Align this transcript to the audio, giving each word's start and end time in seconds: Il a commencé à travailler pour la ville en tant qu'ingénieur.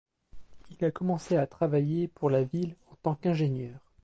Il 0.71 0.83
a 0.83 0.89
commencé 0.89 1.37
à 1.37 1.45
travailler 1.45 2.07
pour 2.07 2.31
la 2.31 2.43
ville 2.43 2.75
en 2.91 2.95
tant 3.03 3.13
qu'ingénieur. 3.13 3.77